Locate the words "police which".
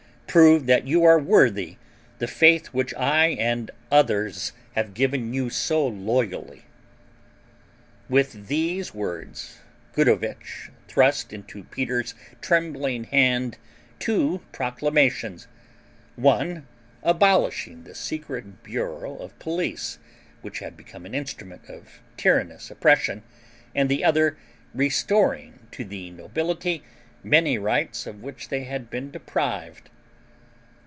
19.37-20.59